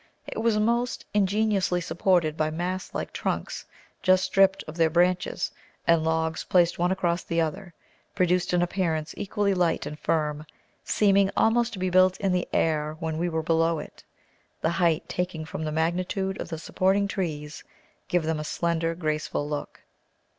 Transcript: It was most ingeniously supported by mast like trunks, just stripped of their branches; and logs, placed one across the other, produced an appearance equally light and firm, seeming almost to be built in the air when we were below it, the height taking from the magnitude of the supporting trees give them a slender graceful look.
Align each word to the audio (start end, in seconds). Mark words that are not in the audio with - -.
It 0.25 0.39
was 0.39 0.57
most 0.57 1.05
ingeniously 1.13 1.79
supported 1.79 2.35
by 2.35 2.49
mast 2.49 2.95
like 2.95 3.13
trunks, 3.13 3.65
just 4.01 4.23
stripped 4.23 4.63
of 4.63 4.75
their 4.75 4.89
branches; 4.89 5.51
and 5.85 6.03
logs, 6.03 6.43
placed 6.43 6.79
one 6.79 6.91
across 6.91 7.21
the 7.23 7.39
other, 7.39 7.75
produced 8.15 8.51
an 8.51 8.63
appearance 8.63 9.13
equally 9.15 9.53
light 9.53 9.85
and 9.85 9.99
firm, 9.99 10.47
seeming 10.83 11.29
almost 11.37 11.73
to 11.73 11.77
be 11.79 11.91
built 11.91 12.17
in 12.19 12.31
the 12.31 12.47
air 12.51 12.95
when 12.99 13.19
we 13.19 13.29
were 13.29 13.43
below 13.43 13.77
it, 13.77 14.03
the 14.61 14.71
height 14.71 15.07
taking 15.07 15.45
from 15.45 15.63
the 15.65 15.71
magnitude 15.71 16.41
of 16.41 16.49
the 16.49 16.57
supporting 16.57 17.07
trees 17.07 17.63
give 18.07 18.23
them 18.23 18.39
a 18.39 18.43
slender 18.43 18.95
graceful 18.95 19.47
look. 19.47 19.83